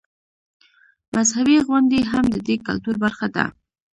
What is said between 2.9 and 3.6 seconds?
برخه ده.